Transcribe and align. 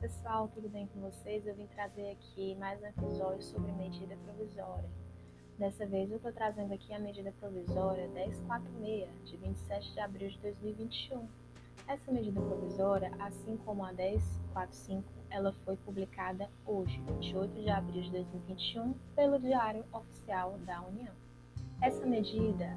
pessoal, 0.00 0.48
tudo 0.48 0.68
bem 0.68 0.86
com 0.88 1.00
vocês? 1.00 1.46
Eu 1.46 1.54
vim 1.54 1.66
trazer 1.68 2.10
aqui 2.10 2.54
mais 2.56 2.80
um 2.82 2.86
episódio 2.86 3.42
sobre 3.42 3.72
medida 3.72 4.14
provisória. 4.24 4.88
Dessa 5.58 5.86
vez 5.86 6.10
eu 6.10 6.18
estou 6.18 6.32
trazendo 6.32 6.74
aqui 6.74 6.92
a 6.92 6.98
medida 6.98 7.32
provisória 7.40 8.06
1046, 8.08 9.08
de 9.24 9.36
27 9.38 9.92
de 9.94 10.00
abril 10.00 10.28
de 10.28 10.38
2021. 10.40 11.26
Essa 11.88 12.12
medida 12.12 12.40
provisória, 12.42 13.10
assim 13.18 13.56
como 13.64 13.84
a 13.84 13.92
1045, 13.92 15.02
ela 15.30 15.52
foi 15.64 15.76
publicada 15.78 16.50
hoje, 16.66 17.00
28 17.20 17.62
de 17.62 17.70
abril 17.70 18.02
de 18.02 18.10
2021, 18.10 18.92
pelo 19.14 19.38
Diário 19.38 19.84
Oficial 19.92 20.58
da 20.66 20.82
União. 20.82 21.14
Essa 21.80 22.04
medida 22.04 22.76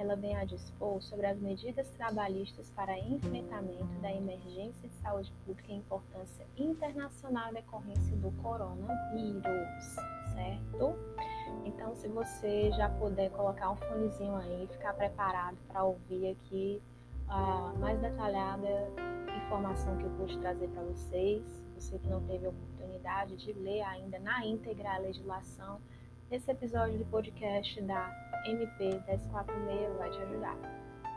ela 0.00 0.16
vem 0.16 0.34
a 0.34 0.44
dispor 0.44 1.02
sobre 1.02 1.26
as 1.26 1.38
medidas 1.38 1.86
trabalhistas 1.90 2.70
para 2.70 2.98
enfrentamento 2.98 4.00
da 4.00 4.10
emergência 4.10 4.88
de 4.88 4.94
saúde 4.94 5.30
pública 5.44 5.70
e 5.70 5.76
importância 5.76 6.46
internacional 6.56 7.52
decorrência 7.52 8.16
do 8.16 8.30
coronavírus, 8.42 9.84
certo? 10.32 10.96
Então, 11.66 11.94
se 11.94 12.08
você 12.08 12.70
já 12.72 12.88
puder 12.88 13.30
colocar 13.30 13.70
um 13.70 13.76
fonezinho 13.76 14.36
aí, 14.36 14.66
ficar 14.72 14.94
preparado 14.94 15.58
para 15.68 15.84
ouvir 15.84 16.30
aqui 16.30 16.82
a 17.28 17.74
mais 17.78 18.00
detalhada 18.00 18.88
informação 19.44 19.98
que 19.98 20.04
eu 20.04 20.10
pude 20.12 20.38
trazer 20.38 20.68
para 20.68 20.82
vocês, 20.82 21.42
você 21.74 21.98
que 21.98 22.08
não 22.08 22.22
teve 22.22 22.46
oportunidade 22.46 23.36
de 23.36 23.52
ler 23.52 23.82
ainda 23.82 24.18
na 24.18 24.46
íntegra 24.46 24.94
a 24.94 24.98
legislação, 24.98 25.78
esse 26.30 26.48
episódio 26.48 26.96
do 26.96 27.04
podcast 27.06 27.82
da 27.82 28.08
MP 28.46 28.84
1046 28.84 29.96
vai 29.98 30.10
te 30.10 30.18
ajudar, 30.20 30.56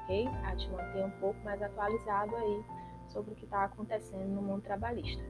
ok? 0.03 0.27
A 0.44 0.55
te 0.55 0.67
manter 0.72 1.05
um 1.05 1.12
pouco 1.20 1.39
mais 1.44 1.62
atualizado 1.62 2.36
aí 2.36 2.66
sobre 3.09 3.34
o 3.34 3.36
que 3.36 3.45
está 3.45 3.66
acontecendo 3.66 4.28
no 4.28 4.41
mundo 4.41 4.64
trabalhista. 4.64 5.23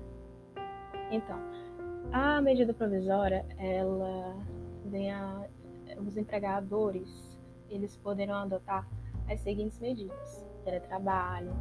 Então, 1.11 1.38
a 2.14 2.42
medida 2.42 2.73
provisória, 2.73 3.45
ela 3.58 4.38
vem 4.86 5.11
a, 5.11 5.48
os 5.98 6.16
empregadores, 6.16 7.38
eles 7.70 7.98
poderão 7.98 8.36
adotar 8.36 8.88
as 9.30 9.42
seguintes 9.42 9.80
medidas: 9.80 10.45
teletrabalho, 10.64 11.52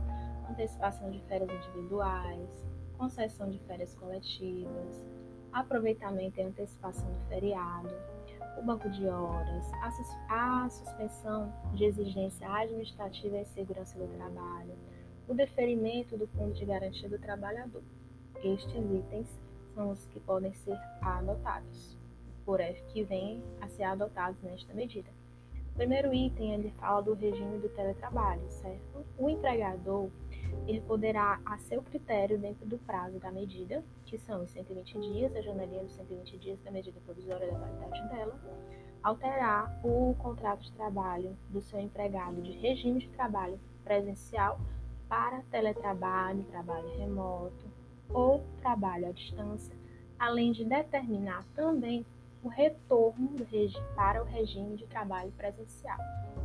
antecipação 0.48 1.10
de 1.10 1.20
férias 1.22 1.50
individuais, 1.50 2.70
concessão 2.96 3.50
de 3.50 3.58
férias 3.66 3.96
coletivas, 3.96 5.04
aproveitamento 5.52 6.40
e 6.40 6.42
antecipação 6.42 7.06
do 7.12 7.28
feriado, 7.28 7.90
o 8.58 8.62
banco 8.62 8.88
de 8.90 9.06
horas, 9.06 9.70
a, 10.28 10.64
a 10.64 10.68
suspensão 10.68 11.52
de 11.74 11.84
exigência 11.84 12.48
administrativa 12.52 13.38
e 13.38 13.44
segurança 13.46 13.98
do 13.98 14.06
trabalho, 14.16 14.74
o 15.28 15.34
deferimento 15.34 16.16
do 16.16 16.26
fundo 16.28 16.52
de 16.52 16.64
garantia 16.64 17.08
do 17.08 17.18
trabalhador. 17.18 17.82
Estes 18.42 18.74
itens 18.74 19.28
são 19.74 19.90
os 19.90 20.04
que 20.06 20.20
podem 20.20 20.52
ser 20.52 20.78
adotados, 21.00 21.96
por 22.44 22.58
que 22.88 23.04
vêm 23.04 23.42
a 23.60 23.68
ser 23.68 23.84
adotados 23.84 24.40
nesta 24.42 24.74
medida. 24.74 25.08
O 25.70 25.74
primeiro 25.74 26.12
item 26.12 26.54
ele 26.54 26.70
fala 26.72 27.02
do 27.02 27.14
regime 27.14 27.58
do 27.58 27.68
teletrabalho, 27.70 28.42
certo? 28.50 29.06
O 29.16 29.28
empregador 29.30 30.10
ele 30.66 30.80
poderá, 30.82 31.40
a 31.44 31.58
seu 31.58 31.82
critério, 31.82 32.38
dentro 32.38 32.66
do 32.66 32.78
prazo 32.78 33.18
da 33.18 33.30
medida, 33.30 33.84
que 34.06 34.18
são 34.18 34.42
os 34.42 34.50
120 34.50 35.00
dias, 35.00 35.34
a 35.34 35.40
janelinha 35.40 35.82
dos 35.82 35.94
120 35.94 36.38
dias 36.38 36.60
da 36.62 36.70
medida 36.70 37.00
provisória 37.04 37.50
da 37.50 37.58
validade 37.58 38.08
dela, 38.08 38.40
alterar 39.02 39.80
o 39.82 40.14
contrato 40.18 40.60
de 40.62 40.72
trabalho 40.72 41.36
do 41.50 41.60
seu 41.60 41.80
empregado 41.80 42.40
de 42.40 42.52
regime 42.52 43.00
de 43.00 43.08
trabalho 43.08 43.58
presencial 43.84 44.60
para 45.08 45.42
teletrabalho, 45.50 46.44
trabalho 46.44 46.88
remoto 46.96 47.66
ou 48.08 48.44
trabalho 48.60 49.08
à 49.08 49.12
distância, 49.12 49.74
além 50.18 50.52
de 50.52 50.64
determinar 50.64 51.44
também 51.54 52.06
o 52.42 52.48
retorno 52.48 53.36
para 53.94 54.22
o 54.22 54.26
regime 54.26 54.76
de 54.76 54.86
trabalho 54.86 55.30
presencial. 55.32 55.98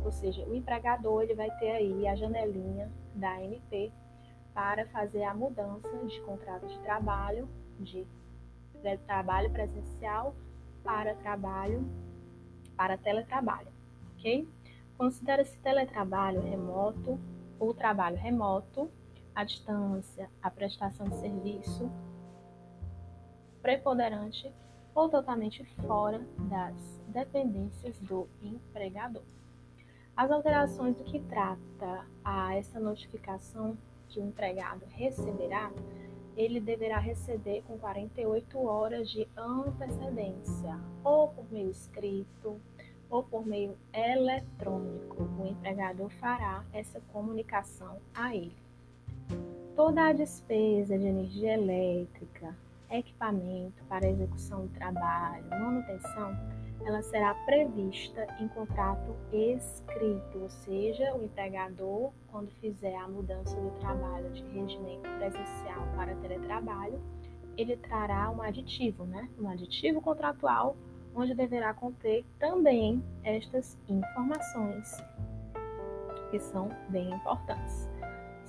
Ou 0.04 0.12
seja, 0.12 0.44
o 0.46 0.54
empregador 0.54 1.22
ele 1.22 1.34
vai 1.34 1.50
ter 1.58 1.72
aí 1.72 2.06
a 2.06 2.14
janelinha 2.14 2.90
da 3.14 3.42
MP 3.42 3.92
para 4.54 4.86
fazer 4.88 5.24
a 5.24 5.34
mudança 5.34 5.88
de 6.06 6.20
contrato 6.20 6.66
de 6.66 6.78
trabalho, 6.80 7.48
de, 7.80 8.06
de 8.82 8.96
trabalho 8.98 9.50
presencial 9.50 10.34
para 10.84 11.14
trabalho, 11.16 11.84
para 12.76 12.96
teletrabalho, 12.96 13.68
ok? 14.12 14.48
Considera-se 14.96 15.58
teletrabalho 15.58 16.40
remoto 16.40 17.18
ou 17.58 17.74
trabalho 17.74 18.16
remoto, 18.16 18.90
a 19.34 19.44
distância, 19.44 20.30
a 20.42 20.50
prestação 20.50 21.08
de 21.08 21.16
serviço 21.16 21.90
preponderante 23.62 24.52
ou 24.98 25.08
totalmente 25.08 25.64
fora 25.86 26.20
das 26.50 26.74
dependências 27.06 27.96
do 28.00 28.26
empregador. 28.42 29.22
As 30.16 30.28
alterações 30.28 30.96
do 30.96 31.04
que 31.04 31.20
trata 31.20 32.04
a 32.24 32.56
essa 32.56 32.80
notificação 32.80 33.78
que 34.08 34.18
o 34.18 34.24
empregado 34.24 34.84
receberá, 34.88 35.70
ele 36.36 36.58
deverá 36.58 36.98
receber 36.98 37.62
com 37.68 37.78
48 37.78 38.58
horas 38.58 39.08
de 39.08 39.28
antecedência, 39.36 40.76
ou 41.04 41.28
por 41.28 41.44
meio 41.52 41.70
escrito, 41.70 42.60
ou 43.08 43.22
por 43.22 43.46
meio 43.46 43.78
eletrônico. 43.92 45.22
O 45.40 45.46
empregador 45.46 46.10
fará 46.10 46.64
essa 46.72 47.00
comunicação 47.12 47.98
a 48.12 48.34
ele. 48.34 48.56
Toda 49.76 50.08
a 50.08 50.12
despesa 50.12 50.98
de 50.98 51.06
energia 51.06 51.54
elétrica, 51.54 52.52
equipamento 52.90 53.82
para 53.84 54.08
execução 54.08 54.66
do 54.66 54.68
trabalho, 54.68 55.48
manutenção, 55.50 56.36
ela 56.84 57.02
será 57.02 57.34
prevista 57.44 58.26
em 58.40 58.48
contrato 58.48 59.14
escrito, 59.32 60.38
ou 60.38 60.48
seja, 60.48 61.14
o 61.14 61.24
empregador, 61.24 62.12
quando 62.28 62.50
fizer 62.60 62.94
a 62.96 63.08
mudança 63.08 63.54
do 63.60 63.70
trabalho 63.80 64.30
de 64.30 64.42
regimento 64.44 65.08
presencial 65.18 65.86
para 65.96 66.14
teletrabalho, 66.16 67.00
ele 67.56 67.76
trará 67.76 68.30
um 68.30 68.40
aditivo, 68.40 69.04
né? 69.04 69.28
Um 69.38 69.48
aditivo 69.48 70.00
contratual, 70.00 70.76
onde 71.14 71.34
deverá 71.34 71.74
conter 71.74 72.24
também 72.38 73.02
estas 73.24 73.76
informações, 73.88 75.02
que 76.30 76.38
são 76.38 76.68
bem 76.88 77.10
importantes, 77.10 77.88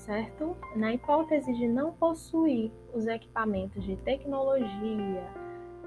certo? 0.09 0.57
Na 0.75 0.91
hipótese 0.91 1.53
de 1.53 1.67
não 1.67 1.93
possuir 1.93 2.71
os 2.95 3.05
equipamentos 3.05 3.83
de 3.83 3.95
tecnologia, 3.97 5.23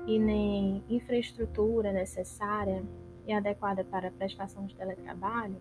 e 0.07 0.19
nem 0.19 0.83
infraestrutura 0.89 1.93
necessária 1.93 2.85
e 3.27 3.33
adequada 3.33 3.85
para 3.85 4.09
a 4.09 4.11
prestação 4.13 4.67
de 4.67 4.75
teletrabalho, 4.77 5.61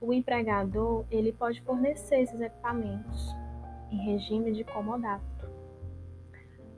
o 0.00 0.12
empregador 0.12 1.04
ele 1.10 1.32
pode 1.32 1.60
fornecer 1.62 2.22
esses 2.22 2.40
equipamentos 2.40 3.34
em 3.90 3.96
regime 3.96 4.52
de 4.52 4.64
comodato. 4.64 5.22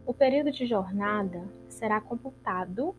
O 0.06 0.12
período 0.12 0.51
de 0.51 0.66
jornada 0.66 1.43
será 1.69 2.01
computado 2.01 2.95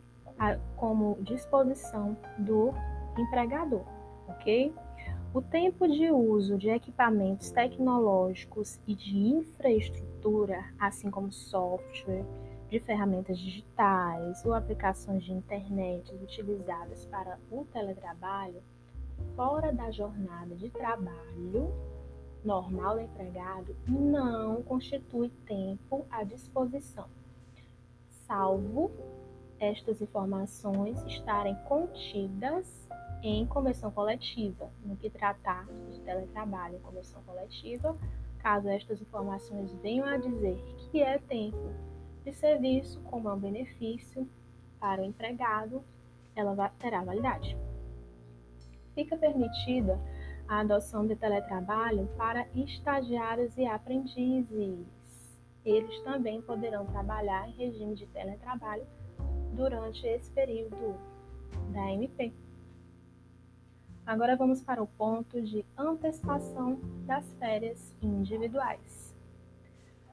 como 0.76 1.18
disposição 1.22 2.16
do 2.38 2.72
empregador, 3.16 3.84
ok? 4.28 4.74
O 5.36 5.42
tempo 5.42 5.86
de 5.86 6.10
uso 6.10 6.56
de 6.56 6.70
equipamentos 6.70 7.50
tecnológicos 7.50 8.80
e 8.86 8.94
de 8.94 9.18
infraestrutura, 9.18 10.64
assim 10.78 11.10
como 11.10 11.30
software, 11.30 12.24
de 12.70 12.80
ferramentas 12.80 13.38
digitais 13.38 14.42
ou 14.46 14.54
aplicações 14.54 15.22
de 15.22 15.34
internet 15.34 16.10
utilizadas 16.14 17.04
para 17.04 17.38
o 17.50 17.66
teletrabalho 17.66 18.62
fora 19.36 19.74
da 19.74 19.90
jornada 19.90 20.54
de 20.54 20.70
trabalho 20.70 21.70
normal 22.42 22.94
do 22.94 23.02
empregado 23.02 23.76
não 23.86 24.62
constitui 24.62 25.28
tempo 25.44 26.06
à 26.10 26.24
disposição, 26.24 27.08
salvo 28.26 28.90
estas 29.60 30.00
informações 30.00 31.04
estarem 31.04 31.54
contidas 31.68 32.85
em 33.28 33.46
convenção 33.46 33.90
coletiva, 33.90 34.70
no 34.84 34.96
que 34.96 35.10
tratar 35.10 35.66
de 35.90 36.00
teletrabalho 36.00 36.76
em 36.76 36.80
convenção 36.80 37.22
coletiva, 37.24 37.96
caso 38.38 38.68
estas 38.68 39.00
informações 39.00 39.72
venham 39.82 40.06
a 40.06 40.16
dizer 40.16 40.56
que 40.90 41.02
é 41.02 41.18
tempo 41.18 41.72
de 42.24 42.32
serviço 42.32 43.00
como 43.02 43.32
um 43.32 43.38
benefício 43.38 44.28
para 44.78 45.02
o 45.02 45.04
empregado, 45.04 45.82
ela 46.34 46.68
terá 46.78 47.02
validade. 47.02 47.56
Fica 48.94 49.16
permitida 49.16 49.98
a 50.48 50.60
adoção 50.60 51.06
de 51.06 51.16
teletrabalho 51.16 52.08
para 52.16 52.46
estagiários 52.54 53.56
e 53.56 53.66
aprendizes. 53.66 54.86
Eles 55.64 56.00
também 56.02 56.40
poderão 56.42 56.86
trabalhar 56.86 57.48
em 57.48 57.52
regime 57.52 57.96
de 57.96 58.06
teletrabalho 58.06 58.86
durante 59.52 60.06
esse 60.06 60.30
período 60.30 60.96
da 61.72 61.90
MP. 61.90 62.32
Agora 64.06 64.36
vamos 64.36 64.62
para 64.62 64.80
o 64.80 64.86
ponto 64.86 65.42
de 65.42 65.66
antecipação 65.76 66.78
das 67.06 67.28
férias 67.40 67.92
individuais. 68.00 69.12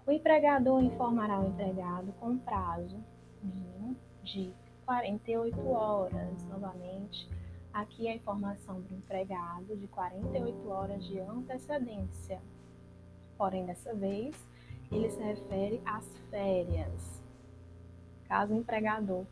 O 0.03 0.11
empregador 0.11 0.81
informará 0.81 1.39
o 1.39 1.49
empregado 1.49 2.11
com 2.13 2.35
prazo 2.39 2.97
mínimo 3.43 3.95
de 4.23 4.51
48 4.83 5.69
horas. 5.69 6.43
Novamente, 6.45 7.29
aqui 7.71 8.07
a 8.07 8.15
informação 8.15 8.81
do 8.81 8.95
empregado 8.95 9.77
de 9.77 9.87
48 9.87 10.69
horas 10.69 11.05
de 11.05 11.19
antecedência. 11.19 12.41
Porém, 13.37 13.63
dessa 13.63 13.93
vez, 13.93 14.35
ele 14.91 15.11
se 15.11 15.21
refere 15.21 15.79
às 15.85 16.17
férias. 16.31 17.23
Caso 18.27 18.55
o 18.55 18.57
empregador 18.57 19.23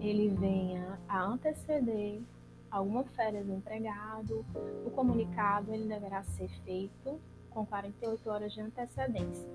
ele 0.00 0.30
venha 0.30 0.98
a 1.06 1.22
anteceder 1.24 2.22
alguma 2.70 3.04
férias 3.04 3.46
do 3.46 3.54
empregado, 3.54 4.44
o 4.84 4.90
comunicado 4.90 5.72
ele 5.72 5.86
deverá 5.86 6.22
ser 6.22 6.48
feito 6.64 7.20
com 7.50 7.64
48 7.64 8.30
horas 8.30 8.52
de 8.52 8.60
antecedência. 8.60 9.48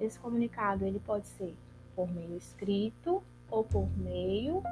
Esse 0.00 0.18
comunicado 0.18 0.84
ele 0.84 1.00
pode 1.00 1.26
ser 1.26 1.56
por 1.94 2.10
meio 2.10 2.36
escrito 2.36 3.22
ou 3.50 3.64
por 3.64 3.88
meio 3.96 4.62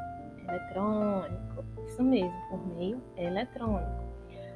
eletrônico. 0.48 1.64
Isso 1.86 2.02
mesmo, 2.02 2.48
por 2.48 2.66
meio 2.68 3.00
eletrônico. 3.16 4.04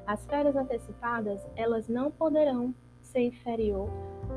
As 0.07 0.25
férias 0.27 0.57
antecipadas, 0.57 1.45
elas 1.57 1.89
não 1.89 2.11
poderão 2.11 2.75
ser 3.03 3.23
inferior 3.23 3.89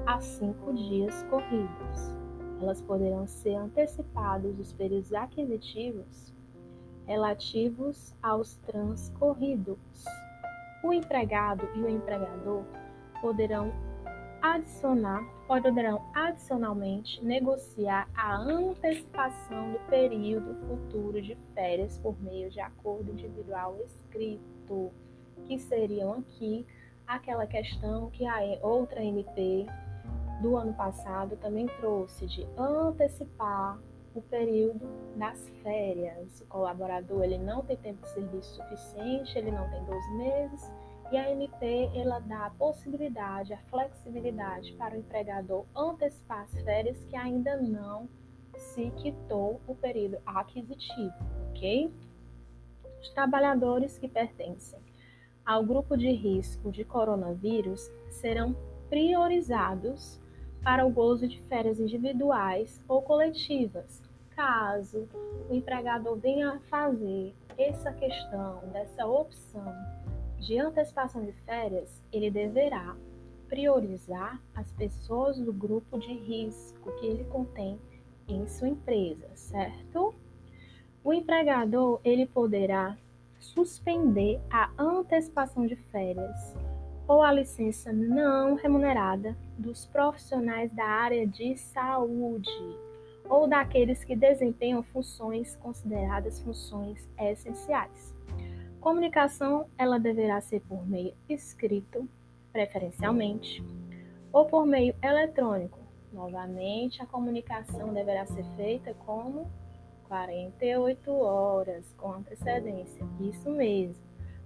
a 0.05 0.19
cinco 0.19 0.73
dias 0.73 1.23
corridos. 1.29 2.13
Elas 2.61 2.81
poderão 2.81 3.27
ser 3.27 3.55
antecipadas 3.55 4.55
dos 4.55 4.73
períodos 4.73 5.13
aquisitivos 5.13 6.33
relativos 7.05 8.13
aos 8.21 8.55
transcorridos. 8.57 9.77
O 10.83 10.91
empregado 10.91 11.67
e 11.75 11.81
o 11.81 11.89
empregador 11.89 12.63
poderão 13.21 13.71
adicionar, 14.41 15.23
poderão 15.47 16.01
adicionalmente 16.13 17.23
negociar 17.23 18.09
a 18.13 18.35
antecipação 18.35 19.71
do 19.71 19.79
período 19.89 20.53
futuro 20.67 21.21
de 21.21 21.37
férias 21.53 21.97
por 21.97 22.21
meio 22.21 22.49
de 22.49 22.59
acordo 22.59 23.11
individual 23.11 23.77
escrito, 23.85 24.91
que 25.47 25.57
seriam 25.57 26.13
aqui 26.13 26.65
aquela 27.07 27.47
questão 27.47 28.09
que 28.09 28.25
a 28.25 28.39
outra 28.61 29.01
MP 29.01 29.65
do 30.41 30.57
ano 30.57 30.73
passado 30.73 31.37
também 31.37 31.67
trouxe 31.79 32.25
de 32.25 32.45
antecipar 32.57 33.79
o 34.15 34.21
período 34.21 34.87
das 35.15 35.49
férias. 35.61 36.41
O 36.41 36.45
colaborador 36.45 37.23
ele 37.23 37.37
não 37.37 37.63
tem 37.63 37.77
tempo 37.77 38.01
de 38.01 38.09
serviço 38.09 38.55
suficiente, 38.55 39.37
ele 39.37 39.51
não 39.51 39.69
tem 39.69 39.83
12 39.83 40.17
meses, 40.17 40.71
e 41.11 41.17
a 41.17 41.31
MP 41.31 41.91
ela 41.95 42.19
dá 42.19 42.47
a 42.47 42.49
possibilidade, 42.51 43.53
a 43.53 43.57
flexibilidade 43.69 44.73
para 44.73 44.95
o 44.95 44.97
empregador 44.97 45.65
antecipar 45.75 46.43
as 46.43 46.53
férias 46.63 47.03
que 47.05 47.15
ainda 47.15 47.57
não 47.57 48.09
se 48.57 48.91
quitou 48.91 49.59
o 49.67 49.75
período 49.75 50.17
aquisitivo, 50.25 51.13
ok? 51.49 51.93
Os 53.01 53.09
trabalhadores 53.09 53.97
que 53.97 54.07
pertencem 54.07 54.79
ao 55.45 55.63
grupo 55.63 55.97
de 55.97 56.09
risco 56.11 56.71
de 56.71 56.85
coronavírus 56.85 57.91
serão 58.09 58.55
priorizados 58.89 60.21
para 60.63 60.85
o 60.85 60.89
gozo 60.89 61.27
de 61.27 61.41
férias 61.41 61.79
individuais 61.79 62.81
ou 62.87 63.01
coletivas, 63.01 64.01
caso 64.35 65.07
o 65.49 65.53
empregador 65.53 66.15
venha 66.17 66.59
fazer 66.69 67.33
essa 67.57 67.91
questão, 67.91 68.61
dessa 68.71 69.05
opção 69.05 69.73
de 70.39 70.57
antecipação 70.57 71.23
de 71.23 71.31
férias, 71.31 72.01
ele 72.11 72.31
deverá 72.31 72.95
priorizar 73.47 74.41
as 74.55 74.71
pessoas 74.71 75.37
do 75.37 75.53
grupo 75.53 75.99
de 75.99 76.13
risco 76.13 76.91
que 76.99 77.05
ele 77.05 77.23
contém 77.25 77.79
em 78.27 78.47
sua 78.47 78.69
empresa, 78.69 79.29
certo? 79.35 80.13
O 81.03 81.13
empregador 81.13 81.99
ele 82.03 82.25
poderá 82.25 82.97
suspender 83.39 84.39
a 84.49 84.71
antecipação 84.77 85.67
de 85.67 85.75
férias 85.75 86.55
ou 87.07 87.21
a 87.21 87.31
licença 87.31 87.91
não 87.91 88.55
remunerada 88.55 89.35
dos 89.57 89.85
profissionais 89.85 90.71
da 90.71 90.85
área 90.85 91.27
de 91.27 91.57
saúde 91.57 92.49
ou 93.29 93.47
daqueles 93.47 94.03
que 94.03 94.15
desempenham 94.15 94.83
funções 94.83 95.55
consideradas 95.57 96.39
funções 96.39 97.07
essenciais. 97.17 98.13
Comunicação 98.79 99.67
ela 99.77 99.97
deverá 99.97 100.41
ser 100.41 100.59
por 100.61 100.85
meio 100.85 101.13
escrito, 101.29 102.07
preferencialmente, 102.51 103.63
ou 104.31 104.45
por 104.45 104.65
meio 104.65 104.93
eletrônico. 105.01 105.79
Novamente, 106.11 107.01
a 107.01 107.05
comunicação 107.05 107.93
deverá 107.93 108.25
ser 108.25 108.43
feita 108.55 108.93
como 109.05 109.49
48 110.07 111.11
horas 111.11 111.91
com 111.97 112.11
antecedência. 112.11 113.03
Isso 113.19 113.49
mesmo, 113.49 114.03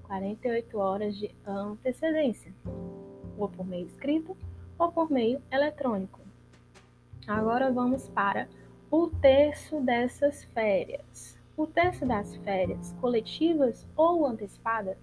48 0.08 0.78
horas 0.78 1.16
de 1.16 1.30
antecedência, 1.46 2.54
ou 3.38 3.48
por 3.48 3.66
meio 3.66 3.86
escrito 3.86 4.36
ou 4.80 4.92
por 4.92 5.12
meio 5.12 5.42
eletrônico. 5.52 6.20
Agora 7.28 7.72
vamos 7.72 8.08
para 8.10 8.48
o 8.90 9.08
terço 9.08 9.82
dessas 9.82 10.44
férias. 10.46 11.38
O 11.58 11.66
terço 11.66 12.06
das 12.06 12.36
férias 12.38 12.96
coletivas 13.02 13.86
ou 13.96 14.26
antecipadas, 14.26 14.98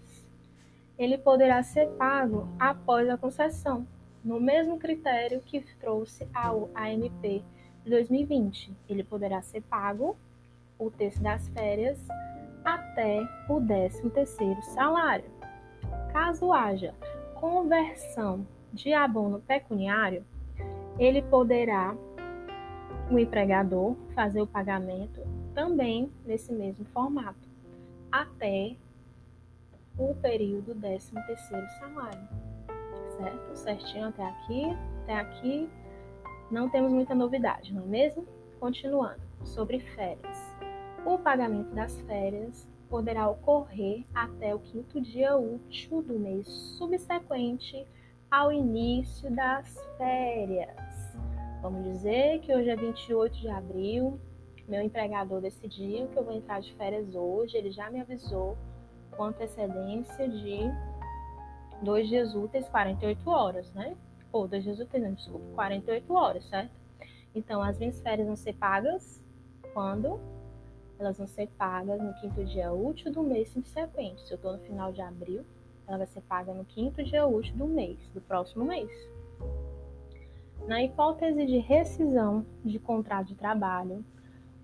ele 0.97 1.19
poderá 1.19 1.63
ser 1.63 1.89
pago 1.91 2.49
após 2.59 3.09
a 3.11 3.19
concessão, 3.19 3.87
no 4.25 4.41
mesmo 4.41 4.79
critério 4.79 5.41
que 5.41 5.61
trouxe 5.81 6.27
ao 6.33 6.71
AMP 6.75 7.45
de 7.83 7.91
2020. 7.91 8.73
Ele 8.89 9.03
poderá 9.03 9.43
ser 9.43 9.61
pago 9.63 10.17
o 10.87 10.91
terço 10.91 11.23
das 11.23 11.49
férias 11.49 11.99
até 12.65 13.21
o 13.49 13.61
13º 13.61 14.61
salário. 14.63 15.31
Caso 16.13 16.53
haja 16.53 16.95
conversão 17.35 18.47
de 18.73 18.93
abono 18.93 19.41
pecuniário, 19.41 20.25
ele 20.99 21.23
poderá 21.23 21.95
o 23.11 23.19
empregador 23.19 23.97
fazer 24.15 24.41
o 24.41 24.47
pagamento 24.47 25.21
também 25.55 26.11
nesse 26.25 26.53
mesmo 26.53 26.85
formato, 26.87 27.49
até 28.11 28.77
o 29.99 30.15
período 30.15 30.75
13º 30.75 31.69
salário, 31.79 32.29
certo? 33.17 33.57
Certinho 33.57 34.09
até 34.09 34.25
aqui, 34.25 34.65
até 35.03 35.15
aqui 35.17 35.69
não 36.51 36.69
temos 36.69 36.93
muita 36.93 37.15
novidade, 37.15 37.73
não 37.73 37.83
é 37.83 37.87
mesmo? 37.87 38.27
Continuando, 38.59 39.21
sobre 39.45 39.81
férias. 39.81 40.54
O 41.07 41.19
pagamento 41.19 41.75
das 41.75 42.01
férias 42.03 42.67
poderá 42.89 43.29
ocorrer 43.29 44.07
até 44.15 44.55
o 44.55 44.59
quinto 44.59 45.01
dia 45.03 45.37
útil 45.37 46.01
do 46.01 46.19
mês 46.19 46.49
subsequente 46.79 47.87
ao 48.31 48.51
início 48.51 49.31
das 49.31 49.79
férias. 49.99 51.15
Vamos 51.61 51.85
dizer 51.85 52.41
que 52.41 52.55
hoje 52.55 52.71
é 52.71 52.77
28 52.77 53.39
de 53.39 53.49
abril, 53.49 54.19
meu 54.67 54.81
empregador 54.81 55.43
decidiu 55.43 56.09
que 56.09 56.19
eu 56.19 56.25
vou 56.25 56.33
entrar 56.33 56.61
de 56.61 56.73
férias 56.75 57.15
hoje, 57.15 57.55
ele 57.57 57.71
já 57.71 57.91
me 57.91 58.01
avisou 58.01 58.57
com 59.15 59.25
antecedência 59.25 60.27
de 60.27 60.61
dois 61.83 62.09
dias 62.09 62.35
úteis, 62.35 62.67
48 62.69 63.29
horas, 63.29 63.71
né? 63.75 63.95
Ou 64.33 64.49
dois 64.49 64.65
dias 64.65 64.81
úteis, 64.81 65.03
não, 65.03 65.13
desculpa, 65.13 65.47
48 65.55 66.15
horas, 66.15 66.45
certo? 66.49 66.73
Então, 67.35 67.63
as 67.63 67.79
minhas 67.79 68.01
férias 68.01 68.27
vão 68.27 68.37
ser 68.37 68.55
pagas 68.55 69.23
quando 69.75 70.19
elas 70.99 71.19
vão 71.19 71.27
ser 71.27 71.49
pagas 71.59 72.01
no 72.01 72.15
quinto 72.15 72.45
dia 72.45 72.73
útil 72.73 73.13
do 73.13 73.23
mês 73.23 73.49
subsequente. 73.51 74.27
Se 74.27 74.33
eu 74.33 74.37
estou 74.37 74.53
no 74.53 74.59
final 74.61 74.93
de 74.93 75.01
abril, 75.03 75.45
ela 75.87 75.99
vai 75.99 76.07
ser 76.07 76.21
paga 76.23 76.53
no 76.55 76.65
quinto 76.65 77.03
dia 77.03 77.27
útil 77.27 77.57
do 77.57 77.67
mês, 77.67 77.99
do 78.15 78.21
próximo 78.21 78.65
mês. 78.65 78.91
Na 80.67 80.83
hipótese 80.83 81.45
de 81.45 81.59
rescisão 81.59 82.47
de 82.65 82.79
contrato 82.79 83.29
de 83.29 83.35
trabalho, 83.35 84.05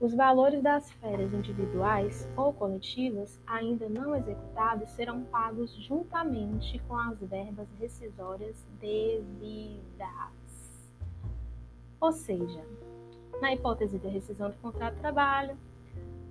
os 0.01 0.15
valores 0.15 0.63
das 0.63 0.91
férias 0.93 1.31
individuais 1.35 2.27
ou 2.35 2.55
coletivas 2.55 3.39
ainda 3.47 3.87
não 3.87 4.17
executados 4.17 4.89
serão 4.93 5.23
pagos 5.25 5.75
juntamente 5.75 6.79
com 6.89 6.97
as 6.97 7.21
verbas 7.21 7.69
rescisórias 7.79 8.67
devidas. 8.81 10.09
Ou 12.01 12.13
seja, 12.13 12.65
na 13.43 13.53
hipótese 13.53 13.99
de 13.99 14.09
rescisão 14.09 14.49
de 14.49 14.57
contrato 14.57 14.95
de 14.95 15.01
trabalho, 15.01 15.55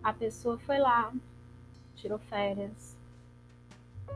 a 0.03 0.13
pessoa 0.13 0.57
foi 0.59 0.77
lá, 0.77 1.13
tirou 1.95 2.19
férias, 2.19 2.97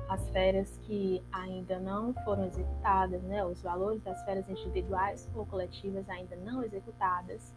as 0.10 0.30
férias 0.30 0.78
que 0.84 1.22
ainda 1.32 1.80
não 1.80 2.14
foram 2.26 2.46
executadas, 2.46 3.22
né, 3.24 3.44
os 3.46 3.62
valores 3.62 4.02
das 4.04 4.24
férias 4.24 4.48
individuais 4.50 5.30
ou 5.36 5.46
coletivas 5.46 6.08
ainda 6.10 6.36
não 6.38 6.64
executadas, 6.64 7.54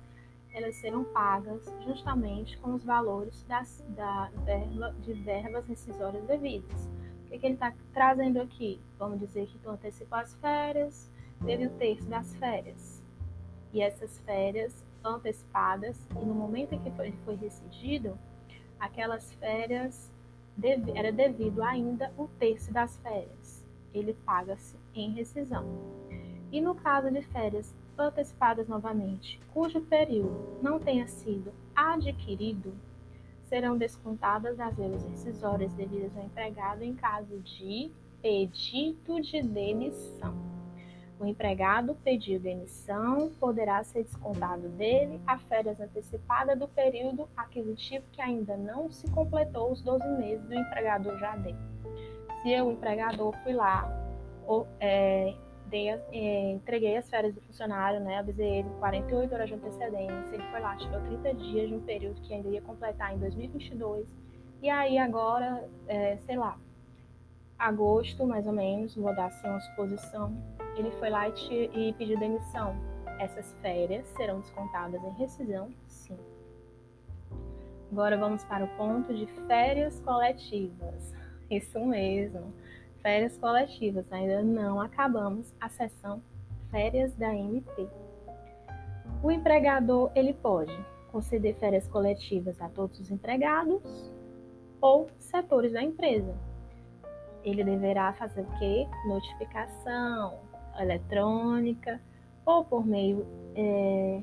elas 0.52 0.76
serão 0.76 1.04
pagas 1.04 1.70
justamente 1.84 2.56
com 2.58 2.74
os 2.74 2.84
valores 2.84 3.44
das, 3.44 3.84
da 3.90 4.30
verba, 4.44 4.94
de 5.02 5.12
verbas 5.12 5.66
rescisórias 5.66 6.24
devidas. 6.24 6.88
O 7.24 7.28
que, 7.28 7.38
que 7.38 7.46
ele 7.46 7.54
está 7.54 7.74
trazendo 7.92 8.40
aqui? 8.40 8.80
Vamos 8.98 9.18
dizer 9.18 9.46
que 9.48 9.58
tu 9.58 9.68
antecipou 9.68 10.18
as 10.18 10.34
férias, 10.36 11.10
teve 11.44 11.66
o 11.66 11.70
terço 11.70 12.06
das 12.08 12.34
férias. 12.36 13.02
e 13.72 13.82
essas 13.82 14.18
férias 14.20 14.72
antecipadas, 15.06 16.06
e 16.10 16.24
no 16.24 16.34
momento 16.34 16.74
em 16.74 16.80
que 16.80 16.88
ele 17.00 17.16
foi 17.24 17.36
rescindido, 17.36 18.18
aquelas 18.78 19.32
férias 19.34 20.10
deve, 20.56 20.92
era 20.98 21.12
devido 21.12 21.62
ainda 21.62 22.12
o 22.16 22.28
terço 22.38 22.72
das 22.72 22.96
férias. 22.98 23.64
Ele 23.94 24.14
paga-se 24.26 24.76
em 24.94 25.12
rescisão. 25.12 25.64
E 26.50 26.60
no 26.60 26.74
caso 26.74 27.10
de 27.10 27.22
férias 27.22 27.74
antecipadas 27.98 28.68
novamente, 28.68 29.40
cujo 29.52 29.80
período 29.80 30.58
não 30.62 30.78
tenha 30.78 31.06
sido 31.06 31.52
adquirido, 31.74 32.74
serão 33.44 33.78
descontadas 33.78 34.58
as 34.58 34.74
verbas 34.76 35.04
rescisórias 35.04 35.72
devidas 35.72 36.16
ao 36.16 36.24
empregado 36.24 36.82
em 36.82 36.94
caso 36.94 37.38
de 37.40 37.90
pedido 38.20 39.20
de 39.20 39.40
demissão. 39.42 40.55
O 41.18 41.24
empregado 41.24 41.96
pediu 42.04 42.38
demissão, 42.38 43.30
poderá 43.40 43.82
ser 43.82 44.04
descontado 44.04 44.68
dele 44.70 45.18
a 45.26 45.38
férias 45.38 45.80
antecipada 45.80 46.54
do 46.54 46.68
período 46.68 47.26
aquisitivo 47.34 48.04
que 48.12 48.20
ainda 48.20 48.54
não 48.56 48.90
se 48.90 49.10
completou 49.10 49.72
os 49.72 49.80
12 49.80 50.06
meses 50.18 50.44
do 50.44 50.54
empregador 50.54 51.18
já 51.18 51.34
deu. 51.36 51.56
Se 52.42 52.52
eu, 52.52 52.66
o 52.66 52.72
empregador, 52.72 53.34
fui 53.42 53.54
lá, 53.54 53.90
ou, 54.46 54.66
é, 54.78 55.34
dei, 55.68 55.88
é, 55.88 56.52
entreguei 56.52 56.98
as 56.98 57.08
férias 57.08 57.34
do 57.34 57.40
funcionário, 57.40 57.98
né, 58.00 58.18
avisei 58.18 58.58
ele 58.58 58.68
48 58.78 59.34
horas 59.34 59.48
de 59.48 59.54
antecedência, 59.54 60.34
ele 60.34 60.44
foi 60.50 60.60
lá, 60.60 60.76
tirou 60.76 61.00
30 61.00 61.34
dias 61.34 61.68
de 61.68 61.74
um 61.74 61.80
período 61.80 62.20
que 62.20 62.34
ainda 62.34 62.48
ia 62.48 62.60
completar 62.60 63.14
em 63.14 63.18
2022, 63.18 64.06
e 64.62 64.68
aí 64.68 64.98
agora, 64.98 65.66
é, 65.88 66.18
sei 66.18 66.36
lá, 66.36 66.58
agosto 67.58 68.26
mais 68.26 68.46
ou 68.46 68.52
menos, 68.52 68.94
vou 68.94 69.14
dar 69.14 69.26
assim 69.26 69.48
uma 69.48 69.60
suposição, 69.60 70.32
ele 70.76 70.90
foi 70.92 71.10
lá 71.10 71.28
e, 71.28 71.32
te, 71.32 71.70
e 71.74 71.92
pediu 71.94 72.18
demissão. 72.18 72.76
Essas 73.18 73.54
férias 73.62 74.06
serão 74.16 74.40
descontadas 74.40 75.02
em 75.02 75.10
rescisão? 75.12 75.70
Sim. 75.86 76.18
Agora 77.90 78.16
vamos 78.16 78.44
para 78.44 78.64
o 78.64 78.68
ponto 78.76 79.14
de 79.14 79.26
férias 79.46 80.00
coletivas. 80.00 81.14
Isso 81.50 81.80
mesmo, 81.84 82.52
férias 83.00 83.38
coletivas. 83.38 84.12
Ainda 84.12 84.42
não 84.42 84.80
acabamos 84.80 85.54
a 85.60 85.68
sessão 85.68 86.20
férias 86.70 87.14
da 87.14 87.34
MP. 87.34 87.88
O 89.22 89.30
empregador 89.30 90.10
ele 90.14 90.34
pode 90.34 90.76
conceder 91.10 91.54
férias 91.54 91.88
coletivas 91.88 92.60
a 92.60 92.68
todos 92.68 93.00
os 93.00 93.10
empregados 93.10 94.12
ou 94.80 95.08
setores 95.18 95.72
da 95.72 95.82
empresa. 95.82 96.34
Ele 97.46 97.62
deverá 97.62 98.12
fazer 98.12 98.40
o 98.40 98.58
quê? 98.58 98.88
Notificação, 99.06 100.40
eletrônica 100.76 102.00
ou 102.44 102.64
por 102.64 102.84
meio 102.84 103.24
é, 103.54 104.20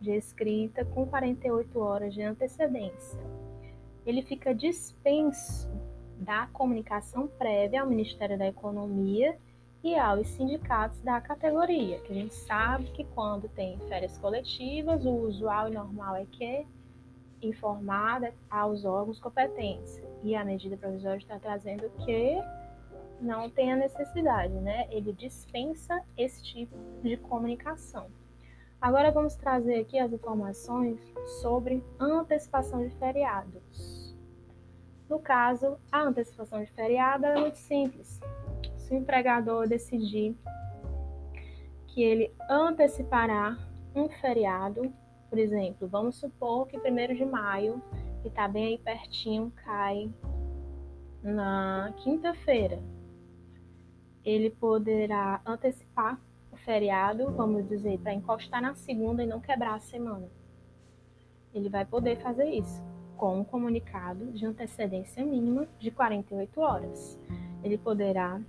de 0.00 0.10
escrita 0.10 0.84
com 0.84 1.06
48 1.06 1.78
horas 1.78 2.12
de 2.12 2.20
antecedência. 2.22 3.20
Ele 4.04 4.22
fica 4.22 4.52
dispenso 4.52 5.70
da 6.18 6.48
comunicação 6.48 7.28
prévia 7.28 7.80
ao 7.80 7.86
Ministério 7.86 8.36
da 8.36 8.48
Economia 8.48 9.38
e 9.82 9.96
aos 9.96 10.26
sindicatos 10.28 10.98
da 11.00 11.20
categoria, 11.20 12.00
que 12.00 12.10
a 12.10 12.14
gente 12.14 12.34
sabe 12.34 12.90
que 12.90 13.04
quando 13.04 13.48
tem 13.50 13.78
férias 13.88 14.18
coletivas, 14.18 15.04
o 15.04 15.10
usual 15.10 15.68
e 15.68 15.74
normal 15.74 16.16
é 16.16 16.26
que 16.26 16.66
informada 17.40 18.32
aos 18.50 18.84
órgãos 18.84 19.20
competentes. 19.20 20.02
E 20.22 20.34
a 20.34 20.44
medida 20.44 20.76
provisória 20.76 21.18
está 21.18 21.38
trazendo 21.38 21.90
que 22.04 22.42
não 23.24 23.48
tem 23.48 23.72
a 23.72 23.76
necessidade, 23.76 24.52
né? 24.54 24.86
Ele 24.90 25.12
dispensa 25.12 26.02
esse 26.16 26.42
tipo 26.42 26.76
de 27.02 27.16
comunicação. 27.16 28.08
Agora 28.80 29.10
vamos 29.10 29.34
trazer 29.34 29.80
aqui 29.80 29.98
as 29.98 30.12
informações 30.12 31.00
sobre 31.40 31.82
antecipação 31.98 32.86
de 32.86 32.94
feriados. 32.96 34.14
No 35.08 35.18
caso, 35.18 35.78
a 35.90 36.02
antecipação 36.02 36.62
de 36.62 36.70
feriado 36.72 37.24
é 37.24 37.40
muito 37.40 37.56
simples. 37.56 38.20
Se 38.76 38.92
o 38.92 38.98
empregador 38.98 39.66
decidir 39.66 40.36
que 41.86 42.02
ele 42.02 42.30
antecipará 42.50 43.56
um 43.94 44.08
feriado, 44.08 44.92
por 45.30 45.38
exemplo, 45.38 45.88
vamos 45.88 46.16
supor 46.16 46.66
que 46.66 46.76
1 46.76 47.14
de 47.14 47.24
maio, 47.24 47.82
que 48.20 48.28
está 48.28 48.46
bem 48.46 48.66
aí 48.66 48.78
pertinho, 48.78 49.50
cai 49.64 50.12
na 51.22 51.94
quinta-feira 52.02 52.82
ele 54.24 54.50
poderá 54.50 55.40
antecipar 55.44 56.18
o 56.50 56.56
feriado, 56.56 57.30
vamos 57.32 57.68
dizer, 57.68 57.98
para 57.98 58.14
encostar 58.14 58.62
na 58.62 58.74
segunda 58.74 59.22
e 59.22 59.26
não 59.26 59.40
quebrar 59.40 59.74
a 59.74 59.80
semana. 59.80 60.28
Ele 61.52 61.68
vai 61.68 61.84
poder 61.84 62.16
fazer 62.20 62.48
isso 62.48 62.82
com 63.16 63.40
um 63.40 63.44
comunicado 63.44 64.32
de 64.32 64.44
antecedência 64.46 65.24
mínima 65.24 65.68
de 65.78 65.90
48 65.90 66.60
horas. 66.60 67.18
Ele 67.62 67.78
poderá 67.78 68.40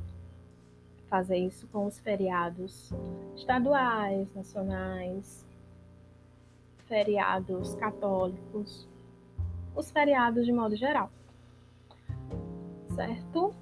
fazer 1.08 1.38
isso 1.38 1.68
com 1.68 1.86
os 1.86 2.00
feriados 2.00 2.92
estaduais, 3.36 4.28
nacionais, 4.34 5.46
feriados 6.88 7.76
católicos, 7.76 8.88
os 9.76 9.92
feriados 9.92 10.46
de 10.46 10.52
modo 10.52 10.76
geral. 10.76 11.10
Certo? 12.96 13.54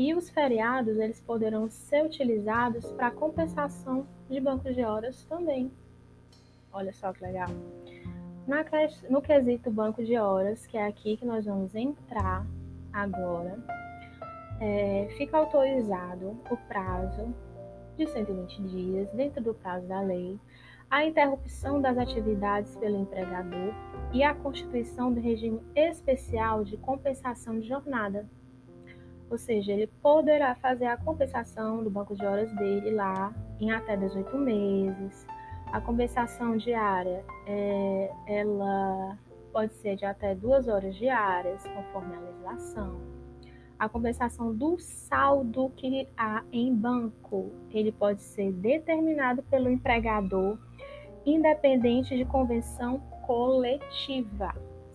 E 0.00 0.14
os 0.14 0.30
feriados, 0.30 0.96
eles 0.96 1.20
poderão 1.20 1.68
ser 1.68 2.06
utilizados 2.06 2.90
para 2.92 3.10
compensação 3.10 4.06
de 4.30 4.40
bancos 4.40 4.74
de 4.74 4.82
horas 4.82 5.26
também. 5.26 5.70
Olha 6.72 6.90
só 6.90 7.12
que 7.12 7.22
legal. 7.22 7.50
Na, 8.46 8.64
no 9.10 9.20
quesito 9.20 9.70
banco 9.70 10.02
de 10.02 10.16
horas, 10.16 10.66
que 10.66 10.78
é 10.78 10.86
aqui 10.86 11.18
que 11.18 11.26
nós 11.26 11.44
vamos 11.44 11.74
entrar 11.74 12.46
agora, 12.90 13.62
é, 14.58 15.06
fica 15.18 15.36
autorizado 15.36 16.34
o 16.50 16.56
prazo 16.66 17.34
de 17.98 18.06
120 18.06 18.62
dias, 18.68 19.12
dentro 19.12 19.42
do 19.42 19.52
prazo 19.52 19.86
da 19.86 20.00
lei, 20.00 20.40
a 20.90 21.04
interrupção 21.04 21.78
das 21.78 21.98
atividades 21.98 22.74
pelo 22.78 23.02
empregador 23.02 23.74
e 24.14 24.22
a 24.22 24.32
constituição 24.32 25.12
do 25.12 25.20
regime 25.20 25.60
especial 25.76 26.64
de 26.64 26.78
compensação 26.78 27.60
de 27.60 27.68
jornada, 27.68 28.26
ou 29.30 29.38
seja, 29.38 29.72
ele 29.72 29.86
poderá 29.86 30.56
fazer 30.56 30.86
a 30.86 30.96
compensação 30.96 31.84
do 31.84 31.88
banco 31.88 32.16
de 32.16 32.26
horas 32.26 32.52
dele 32.56 32.90
lá 32.90 33.32
em 33.60 33.70
até 33.70 33.96
18 33.96 34.36
meses. 34.36 35.26
A 35.72 35.80
compensação 35.80 36.56
diária, 36.56 37.24
é, 37.46 38.10
ela 38.26 39.16
pode 39.52 39.72
ser 39.74 39.96
de 39.96 40.04
até 40.04 40.34
duas 40.34 40.66
horas 40.66 40.96
diárias, 40.96 41.62
conforme 41.62 42.16
a 42.16 42.20
legislação. 42.20 43.00
A 43.78 43.88
compensação 43.88 44.54
do 44.54 44.78
saldo 44.78 45.70
que 45.76 46.08
há 46.16 46.42
em 46.52 46.74
banco, 46.74 47.50
ele 47.70 47.92
pode 47.92 48.22
ser 48.22 48.52
determinado 48.52 49.42
pelo 49.44 49.70
empregador, 49.70 50.58
independente 51.24 52.16
de 52.16 52.24
convenção 52.24 52.98
coletiva, 53.26 54.52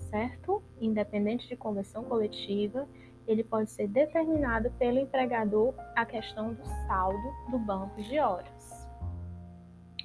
certo? 0.10 0.62
Independente 0.80 1.48
de 1.48 1.56
convenção 1.56 2.04
coletiva, 2.04 2.88
ele 3.28 3.44
pode 3.44 3.72
ser 3.72 3.88
determinado 3.88 4.72
pelo 4.72 5.00
empregador 5.00 5.74
a 5.96 6.06
questão 6.06 6.54
do 6.54 6.66
saldo 6.88 7.34
do 7.50 7.58
banco 7.58 8.02
de 8.02 8.20
horas. 8.20 8.88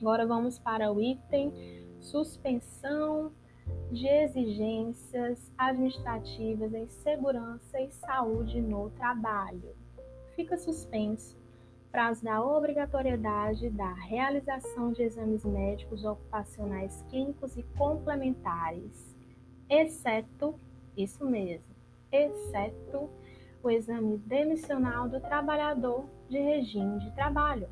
Agora 0.01 0.27
vamos 0.27 0.59
para 0.59 0.91
o 0.91 1.01
item 1.01 1.53
suspensão 2.01 3.33
de 3.93 4.07
exigências 4.07 5.53
administrativas 5.59 6.73
em 6.73 6.89
segurança 6.89 7.81
e 7.81 7.91
saúde 7.91 8.61
no 8.61 8.91
trabalho. 8.91 9.77
Fica 10.35 10.57
suspenso 10.57 11.39
prazo 11.93 12.25
da 12.25 12.43
obrigatoriedade 12.43 13.69
da 13.69 13.93
realização 13.93 14.93
de 14.93 15.03
exames 15.03 15.45
médicos 15.45 16.05
ocupacionais 16.05 17.05
clínicos 17.11 17.57
e 17.57 17.65
complementares, 17.77 19.17
exceto 19.69 20.59
isso 20.97 21.27
mesmo 21.27 21.70
exceto 22.13 23.11
o 23.63 23.71
exame 23.71 24.19
demissional 24.19 25.09
do 25.09 25.21
trabalhador 25.21 26.05
de 26.29 26.39
regime 26.39 26.99
de 27.01 27.11
trabalho. 27.13 27.69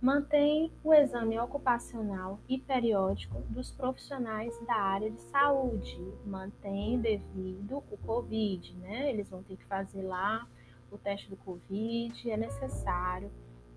Mantém 0.00 0.72
o 0.82 0.94
exame 0.94 1.38
ocupacional 1.38 2.38
e 2.48 2.58
periódico 2.58 3.42
dos 3.50 3.70
profissionais 3.70 4.58
da 4.66 4.74
área 4.74 5.10
de 5.10 5.20
saúde. 5.20 6.00
Mantém 6.24 6.98
devido 6.98 7.84
o 7.90 7.98
Covid, 7.98 8.74
né? 8.78 9.10
Eles 9.10 9.28
vão 9.28 9.42
ter 9.42 9.58
que 9.58 9.64
fazer 9.66 10.02
lá 10.02 10.46
o 10.90 10.96
teste 10.96 11.28
do 11.28 11.36
Covid, 11.36 12.30
é 12.30 12.36
necessário. 12.36 13.30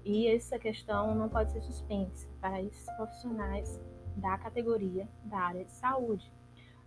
E 0.06 0.28
essa 0.28 0.58
questão 0.58 1.14
não 1.14 1.28
pode 1.28 1.52
ser 1.52 1.62
suspensa 1.62 2.28
para 2.40 2.62
esses 2.62 2.86
profissionais 2.96 3.80
da 4.16 4.38
categoria 4.38 5.08
da 5.26 5.40
área 5.40 5.66
de 5.66 5.72
saúde. 5.74 6.32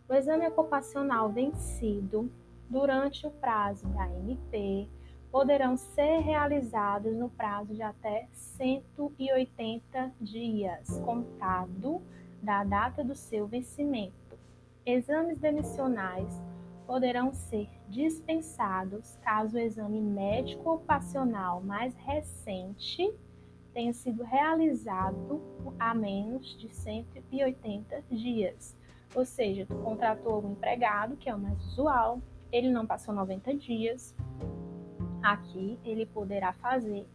O 0.08 0.14
exame 0.14 0.46
ocupacional 0.46 1.30
vencido 1.30 2.30
durante 2.68 3.26
o 3.26 3.30
prazo 3.30 3.86
da 3.88 4.08
MP 4.08 4.88
poderão 5.30 5.76
ser 5.76 6.18
realizados 6.20 7.14
no 7.16 7.28
prazo 7.28 7.74
de 7.74 7.82
até 7.82 8.28
180 8.32 10.12
dias, 10.20 10.98
contado 11.04 12.02
da 12.42 12.64
data 12.64 13.04
do 13.04 13.14
seu 13.14 13.46
vencimento. 13.46 14.38
Exames 14.84 15.38
demissionais 15.38 16.42
poderão 16.86 17.32
ser 17.32 17.68
dispensados 17.88 19.16
caso 19.16 19.56
o 19.56 19.60
exame 19.60 20.00
médico 20.00 20.70
ocupacional 20.74 21.60
mais 21.60 21.94
recente 21.96 23.12
tenha 23.74 23.92
sido 23.92 24.22
realizado 24.22 25.42
há 25.78 25.92
menos 25.92 26.56
de 26.58 26.68
180 26.74 28.02
dias. 28.10 28.74
Ou 29.14 29.24
seja, 29.24 29.66
tu 29.66 29.74
contratou 29.76 30.42
um 30.42 30.52
empregado, 30.52 31.16
que 31.16 31.28
é 31.28 31.34
o 31.34 31.38
mais 31.38 31.62
usual, 31.66 32.22
ele 32.56 32.70
não 32.70 32.86
passou 32.86 33.14
90 33.14 33.54
dias, 33.54 34.14
aqui 35.22 35.78
ele 35.84 36.06
poderá 36.06 36.52
fazer 36.54 37.06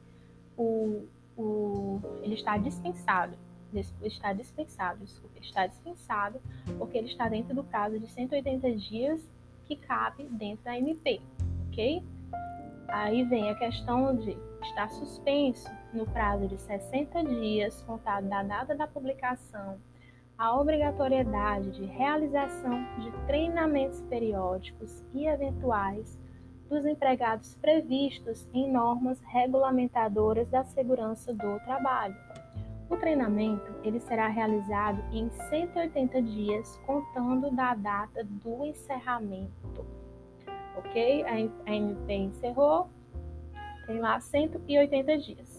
o, 0.58 1.06
o 1.38 2.00
ele 2.22 2.36
está 2.36 2.58
dispensado, 2.58 3.38
está 4.04 4.34
dispensado, 4.34 5.00
desculpa, 5.04 5.40
está 5.40 5.66
dispensado 5.66 6.42
porque 6.78 6.98
ele 6.98 7.08
está 7.08 7.28
dentro 7.30 7.56
do 7.56 7.64
prazo 7.64 8.00
de 8.00 8.08
180 8.08 8.72
dias 8.76 9.22
que 9.66 9.76
cabe 9.76 10.26
dentro 10.26 10.66
da 10.66 10.78
MP, 10.78 11.22
ok? 11.70 12.04
Aí 12.90 13.24
vem 13.24 13.50
a 13.50 13.56
questão 13.56 14.16
de 14.16 14.38
estar 14.62 14.90
suspenso 14.90 15.70
no 15.94 16.06
prazo 16.06 16.48
de 16.48 16.58
60 16.58 17.24
dias, 17.24 17.82
contado 17.84 18.28
da 18.28 18.44
data 18.44 18.76
da 18.76 18.86
publicação, 18.86 19.80
a 20.38 20.60
obrigatoriedade 20.60 21.72
de 21.72 21.86
realização 21.86 22.84
de 23.00 23.12
treinamentos 23.28 24.02
periódicos 24.02 25.04
e 25.14 25.28
eventuais 25.28 26.20
dos 26.70 26.86
empregados 26.86 27.56
previstos 27.56 28.48
em 28.54 28.72
normas 28.72 29.20
regulamentadoras 29.22 30.48
da 30.50 30.64
segurança 30.64 31.34
do 31.34 31.60
trabalho. 31.60 32.16
O 32.90 32.98
treinamento 32.98 33.74
ele 33.84 34.00
será 34.00 34.28
realizado 34.28 35.02
em 35.12 35.30
180 35.50 36.22
dias, 36.22 36.78
contando 36.86 37.50
da 37.52 37.74
data 37.74 38.24
do 38.24 38.66
encerramento. 38.66 39.86
Ok? 40.78 41.24
A 41.66 41.74
MP 41.74 42.14
encerrou, 42.14 42.90
tem 43.86 44.00
lá 44.00 44.20
180 44.20 45.18
dias. 45.20 45.51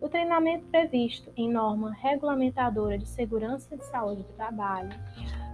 O 0.00 0.08
treinamento 0.08 0.64
previsto 0.68 1.30
em 1.36 1.52
norma 1.52 1.92
regulamentadora 1.92 2.96
de 2.96 3.06
segurança 3.06 3.76
de 3.76 3.84
saúde 3.84 4.22
do 4.22 4.32
trabalho 4.32 4.98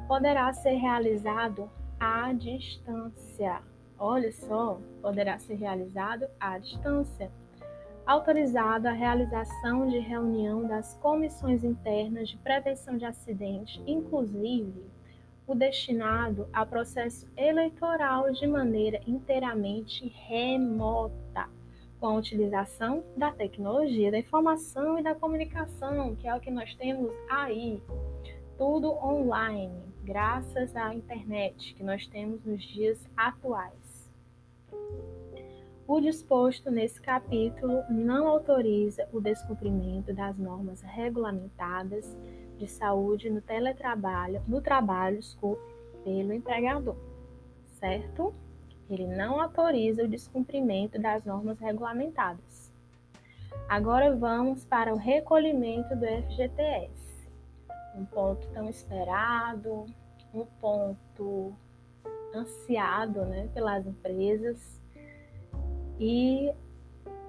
poderá 0.07 0.53
ser 0.53 0.75
realizado 0.75 1.69
à 1.99 2.33
distância. 2.33 3.61
Olha 3.99 4.31
só, 4.31 4.79
poderá 5.03 5.37
ser 5.41 5.55
realizado 5.55 6.29
à 6.39 6.59
distância. 6.59 7.29
Autorizado 8.07 8.87
a 8.87 8.93
realização 8.93 9.89
de 9.89 9.99
reunião 9.99 10.65
das 10.65 10.95
comissões 10.99 11.65
internas 11.65 12.29
de 12.29 12.37
prevenção 12.37 12.97
de 12.97 13.05
acidentes, 13.05 13.83
inclusive 13.85 14.87
o 15.45 15.57
destinado 15.57 16.49
a 16.53 16.65
processo 16.65 17.27
eleitoral 17.37 18.31
de 18.31 18.47
maneira 18.47 19.01
inteiramente 19.09 20.07
remota 20.29 21.56
com 22.07 22.11
a 22.11 22.19
utilização 22.19 23.03
da 23.17 23.33
tecnologia 23.33 24.13
da 24.13 24.19
informação 24.21 24.97
e 24.97 25.03
da 25.03 25.13
comunicação, 25.13 26.15
que 26.15 26.29
é 26.29 26.33
o 26.33 26.39
que 26.39 26.53
nós 26.53 26.73
temos 26.77 27.11
aí, 27.29 27.83
tudo 28.57 28.93
online, 28.93 29.83
graças 30.05 30.77
à 30.77 30.95
internet 30.95 31.75
que 31.75 31.83
nós 31.83 32.07
temos 32.07 32.45
nos 32.45 32.63
dias 32.63 33.05
atuais. 33.17 34.09
O 35.85 36.01
disposto 36.01 36.71
nesse 36.71 37.01
capítulo 37.01 37.83
não 37.91 38.29
autoriza 38.29 39.09
o 39.13 39.21
descumprimento 39.21 40.15
das 40.15 40.39
normas 40.39 40.83
regulamentadas 40.83 42.17
de 42.57 42.69
saúde 42.69 43.29
no 43.29 43.41
teletrabalho, 43.41 44.41
no 44.47 44.61
trabalho, 44.61 45.19
desculpe, 45.19 45.75
pelo 46.05 46.33
empregador, 46.33 46.95
certo? 47.81 48.33
Ele 48.89 49.07
não 49.07 49.41
autoriza 49.41 50.05
o 50.05 50.09
descumprimento 50.09 51.01
das 51.01 51.25
normas 51.25 51.59
regulamentadas. 51.59 52.73
Agora 53.69 54.15
vamos 54.15 54.65
para 54.65 54.95
o 54.95 54.97
recolhimento 54.97 55.97
do 55.97 56.07
FGTS. 56.07 57.29
Um 57.97 58.05
ponto 58.05 58.47
tão 58.49 58.69
esperado, 58.69 59.87
um 60.33 60.45
ponto 60.61 61.53
ansiado 62.35 63.25
né, 63.25 63.49
pelas 63.53 63.87
empresas. 63.87 64.81
E 65.99 66.53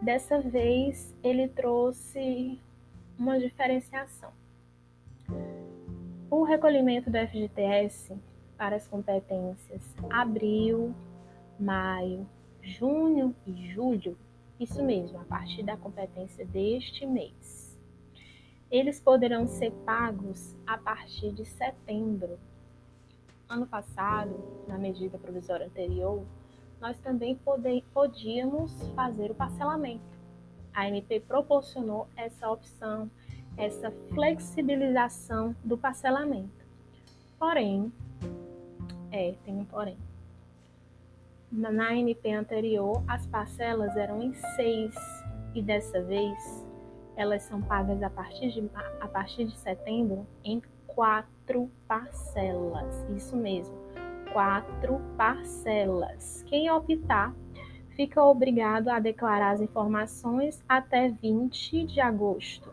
dessa 0.02 0.40
vez 0.40 1.16
ele 1.24 1.48
trouxe 1.48 2.60
uma 3.18 3.40
diferenciação. 3.40 4.30
O 6.30 6.44
recolhimento 6.44 7.10
do 7.10 7.18
FGTS 7.18 8.16
para 8.58 8.76
as 8.76 8.88
competências 8.88 9.82
abril, 10.10 10.94
maio, 11.60 12.28
junho 12.62 13.36
e 13.46 13.72
julho, 13.72 14.18
isso 14.60 14.84
mesmo, 14.84 15.20
a 15.20 15.24
partir 15.24 15.64
da 15.64 15.78
competência 15.78 16.46
deste 16.46 17.06
mês. 17.06 17.78
Eles 18.70 19.00
poderão 19.00 19.48
ser 19.48 19.72
pagos 19.86 20.56
a 20.66 20.78
partir 20.78 21.32
de 21.32 21.46
setembro. 21.46 22.38
Ano 23.48 23.66
passado, 23.66 24.66
na 24.68 24.78
medida 24.78 25.18
provisória 25.18 25.68
anterior, 25.68 26.26
nós 26.82 27.00
também 27.00 27.40
podíamos 27.94 28.72
fazer 28.90 29.32
o 29.32 29.36
parcelamento. 29.36 30.18
A 30.74 30.88
MP 30.88 31.20
proporcionou 31.22 32.08
essa 32.16 32.50
opção, 32.50 33.10
essa 33.56 33.90
flexibilização 34.14 35.56
do 35.64 35.78
parcelamento. 35.78 36.66
Porém, 37.40 37.92
é, 39.12 39.34
tem 39.46 39.56
um 39.56 39.66
porém. 39.66 39.98
Na 41.52 41.92
ANP 41.92 42.34
anterior, 42.34 43.04
as 43.08 43.26
parcelas 43.26 43.96
eram 43.96 44.22
em 44.22 44.34
seis 44.34 44.94
e 45.56 45.62
dessa 45.62 46.02
vez 46.02 46.68
elas 47.16 47.44
são 47.44 47.62
pagas 47.62 48.04
a 48.04 48.10
partir 48.10 48.50
de, 48.52 48.70
a 49.00 49.08
partir 49.08 49.46
de 49.46 49.58
setembro 49.58 50.28
em 50.44 50.62
quatro 50.86 51.72
parcelas. 51.88 53.06
Isso 53.16 53.36
mesmo, 53.36 53.76
quatro 54.34 55.02
parcelas. 55.18 56.44
Quem 56.48 56.70
optar 56.70 57.34
fica 57.96 58.22
obrigado 58.24 58.90
a 58.90 59.00
declarar 59.00 59.52
as 59.52 59.62
informações 59.62 60.64
até 60.68 61.10
20 61.10 61.86
de 61.86 62.02
agosto. 62.02 62.72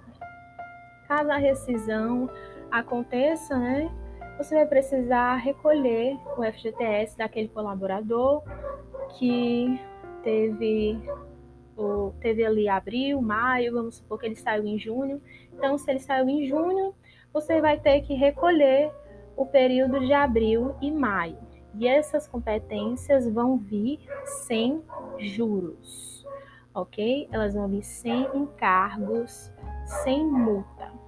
Caso 1.06 1.30
a 1.30 1.36
rescisão 1.36 2.28
aconteça, 2.70 3.56
né, 3.56 3.90
você 4.36 4.56
vai 4.56 4.66
precisar 4.66 5.36
recolher 5.36 6.18
o 6.36 6.42
FGTS 6.42 7.16
daquele 7.16 7.48
colaborador 7.48 8.42
que 9.18 9.80
teve 10.22 10.98
o, 11.76 12.12
teve 12.20 12.44
ali 12.44 12.68
abril, 12.68 13.20
maio, 13.20 13.72
vamos 13.72 13.96
supor 13.96 14.18
que 14.18 14.26
ele 14.26 14.36
saiu 14.36 14.66
em 14.66 14.78
junho. 14.78 15.20
Então, 15.52 15.76
se 15.76 15.90
ele 15.90 16.00
saiu 16.00 16.28
em 16.28 16.46
junho, 16.46 16.94
você 17.32 17.60
vai 17.60 17.78
ter 17.78 18.02
que 18.02 18.14
recolher 18.14 18.92
o 19.36 19.44
período 19.46 20.00
de 20.00 20.12
abril 20.12 20.74
e 20.80 20.90
maio. 20.90 21.38
E 21.76 21.88
essas 21.88 22.28
competências 22.28 23.28
vão 23.28 23.58
vir 23.58 23.98
sem 24.46 24.80
juros, 25.18 26.24
ok? 26.72 27.28
Elas 27.32 27.54
vão 27.54 27.68
vir 27.68 27.82
sem 27.82 28.28
encargos, 28.34 29.52
sem 30.04 30.24
multa 30.24 31.04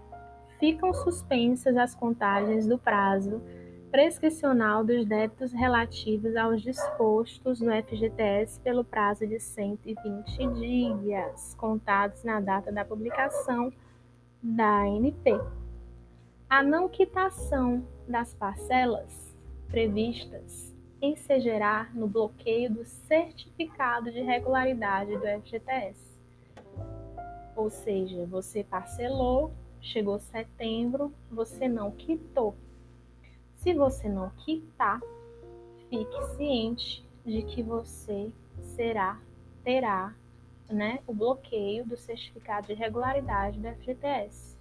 ficam 0.58 0.92
suspensas 0.92 1.76
as 1.76 1.94
contagens 1.94 2.66
do 2.66 2.78
prazo 2.78 3.42
prescricional 3.96 4.84
dos 4.84 5.06
débitos 5.06 5.54
relativos 5.54 6.36
aos 6.36 6.60
dispostos 6.60 7.62
no 7.62 7.72
FGTS 7.72 8.60
pelo 8.60 8.84
prazo 8.84 9.26
de 9.26 9.40
120 9.40 10.46
dias, 11.00 11.54
contados 11.54 12.22
na 12.22 12.38
data 12.38 12.70
da 12.70 12.84
publicação 12.84 13.72
da 14.42 14.82
ANP. 14.82 15.40
A 16.46 16.62
não 16.62 16.90
quitação 16.90 17.86
das 18.06 18.34
parcelas 18.34 19.34
previstas 19.70 20.76
ensejará 21.00 21.88
no 21.94 22.06
bloqueio 22.06 22.70
do 22.70 22.84
certificado 22.84 24.12
de 24.12 24.20
regularidade 24.20 25.16
do 25.16 25.26
FGTS. 25.42 26.20
Ou 27.56 27.70
seja, 27.70 28.26
você 28.26 28.62
parcelou 28.62 29.54
Chegou 29.86 30.18
setembro, 30.18 31.14
você 31.30 31.68
não 31.68 31.92
quitou. 31.92 32.56
Se 33.66 33.74
você 33.74 34.08
não 34.08 34.30
quitar, 34.30 35.00
fique 35.90 36.22
ciente 36.36 37.04
de 37.24 37.42
que 37.42 37.64
você 37.64 38.32
será, 38.62 39.20
terá 39.64 40.14
né, 40.70 41.00
o 41.04 41.12
bloqueio 41.12 41.84
do 41.84 41.96
certificado 41.96 42.68
de 42.68 42.74
regularidade 42.74 43.58
do 43.58 43.66
FGTS. 43.66 44.56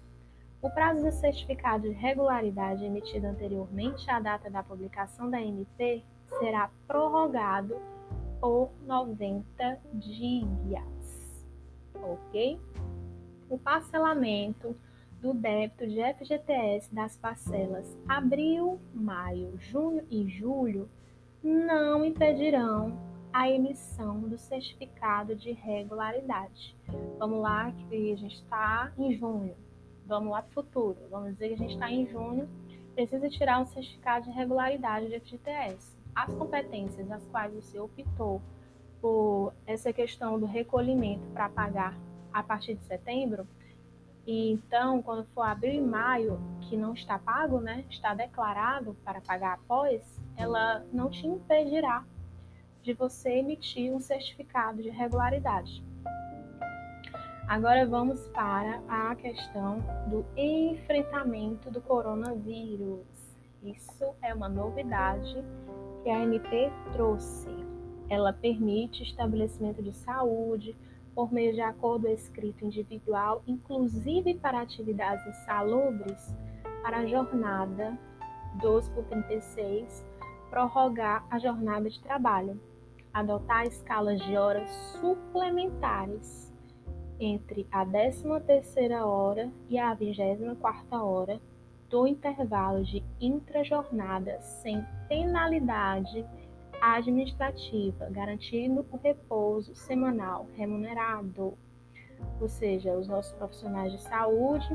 O 0.60 0.68
prazo 0.68 1.04
do 1.04 1.12
certificado 1.12 1.84
de 1.84 1.94
regularidade 1.94 2.84
emitido 2.84 3.28
anteriormente 3.28 4.10
à 4.10 4.18
data 4.18 4.50
da 4.50 4.64
publicação 4.64 5.30
da 5.30 5.40
MP 5.40 6.02
será 6.40 6.68
prorrogado 6.88 7.76
por 8.40 8.72
90 8.84 9.78
dias, 9.94 11.46
ok? 11.94 12.60
O 13.48 13.56
parcelamento 13.56 14.74
do 15.20 15.32
débito 15.32 15.86
de 15.86 16.00
FGTS 16.14 16.94
das 16.94 17.16
parcelas 17.16 17.96
abril, 18.08 18.78
maio, 18.94 19.54
junho 19.58 20.04
e 20.10 20.28
julho 20.28 20.88
não 21.42 22.04
impedirão 22.04 22.98
a 23.32 23.50
emissão 23.50 24.20
do 24.20 24.38
certificado 24.38 25.36
de 25.36 25.52
regularidade. 25.52 26.74
Vamos 27.18 27.42
lá, 27.42 27.70
que 27.88 28.12
a 28.12 28.16
gente 28.16 28.36
está 28.36 28.92
em 28.96 29.12
junho. 29.12 29.54
Vamos 30.06 30.32
lá 30.32 30.40
para 30.40 30.50
o 30.50 30.54
futuro. 30.54 30.96
Vamos 31.10 31.32
dizer 31.32 31.48
que 31.48 31.54
a 31.54 31.58
gente 31.58 31.74
está 31.74 31.90
em 31.90 32.06
junho, 32.06 32.48
precisa 32.94 33.28
tirar 33.28 33.60
um 33.60 33.66
certificado 33.66 34.24
de 34.24 34.30
regularidade 34.30 35.08
de 35.08 35.20
FGTS. 35.20 35.94
As 36.14 36.32
competências 36.34 37.10
as 37.10 37.26
quais 37.26 37.52
você 37.52 37.78
optou 37.78 38.40
por 39.02 39.52
essa 39.66 39.92
questão 39.92 40.40
do 40.40 40.46
recolhimento 40.46 41.28
para 41.34 41.48
pagar 41.48 41.94
a 42.32 42.42
partir 42.42 42.74
de 42.74 42.84
setembro, 42.84 43.46
então, 44.26 45.00
quando 45.02 45.24
for 45.34 45.42
abril 45.42 45.74
e 45.74 45.80
maio, 45.80 46.40
que 46.62 46.76
não 46.76 46.94
está 46.94 47.18
pago, 47.18 47.60
né, 47.60 47.84
está 47.88 48.12
declarado 48.12 48.96
para 49.04 49.20
pagar 49.20 49.54
após, 49.54 50.02
ela 50.36 50.84
não 50.92 51.08
te 51.08 51.26
impedirá 51.26 52.04
de 52.82 52.92
você 52.92 53.38
emitir 53.38 53.92
um 53.92 54.00
certificado 54.00 54.82
de 54.82 54.90
regularidade. 54.90 55.84
Agora 57.48 57.86
vamos 57.86 58.26
para 58.28 58.82
a 58.88 59.14
questão 59.14 59.78
do 60.08 60.26
enfrentamento 60.36 61.70
do 61.70 61.80
coronavírus. 61.80 63.06
Isso 63.62 64.14
é 64.20 64.34
uma 64.34 64.48
novidade 64.48 65.44
que 66.02 66.10
a 66.10 66.22
MP 66.24 66.70
trouxe. 66.92 67.48
Ela 68.08 68.32
permite 68.32 69.04
estabelecimento 69.04 69.80
de 69.80 69.92
saúde 69.92 70.76
por 71.16 71.32
meio 71.32 71.54
de 71.54 71.62
acordo 71.62 72.08
escrito 72.08 72.66
individual, 72.66 73.42
inclusive 73.46 74.34
para 74.34 74.60
atividades 74.60 75.26
insalubres, 75.26 76.36
para 76.82 76.98
a 76.98 77.06
jornada 77.06 77.98
12 78.60 78.90
por 78.90 79.04
36, 79.04 80.04
prorrogar 80.50 81.26
a 81.30 81.38
jornada 81.38 81.88
de 81.88 81.98
trabalho. 82.00 82.60
Adotar 83.14 83.66
escalas 83.66 84.20
de 84.26 84.36
horas 84.36 84.68
suplementares 85.00 86.52
entre 87.18 87.66
a 87.72 87.84
13ª 87.86 89.02
hora 89.06 89.50
e 89.70 89.78
a 89.78 89.96
24ª 89.96 91.02
hora 91.02 91.40
do 91.88 92.06
intervalo 92.06 92.84
de 92.84 93.02
intrajornada 93.18 94.38
sem 94.42 94.84
penalidade 95.08 96.26
administrativa, 96.80 98.08
garantindo 98.10 98.86
o 98.90 98.96
repouso 98.96 99.74
semanal 99.74 100.46
remunerado. 100.56 101.56
Ou 102.40 102.48
seja, 102.48 102.96
os 102.96 103.08
nossos 103.08 103.32
profissionais 103.32 103.92
de 103.92 104.02
saúde, 104.02 104.68